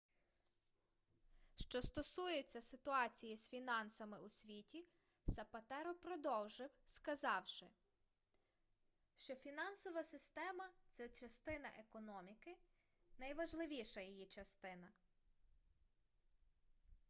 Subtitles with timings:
[1.55, 4.85] що стосується ситуації з фінансами у світі
[5.27, 7.65] сапатеро продовжив сказавши
[9.15, 12.57] що фінансова система це частина економіки
[13.17, 14.87] найважливіша її частина